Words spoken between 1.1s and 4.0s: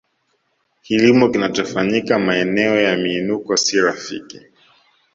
kinachofanyika maeneo ya miinuko si